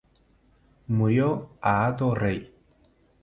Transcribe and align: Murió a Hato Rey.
Murió 0.87 1.51
a 1.61 1.85
Hato 1.85 2.15
Rey. 2.15 2.51